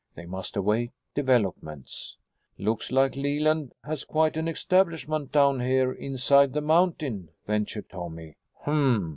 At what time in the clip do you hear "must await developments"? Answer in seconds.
0.25-2.17